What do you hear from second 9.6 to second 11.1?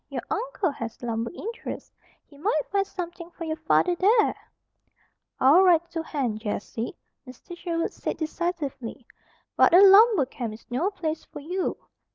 a lumber camp is no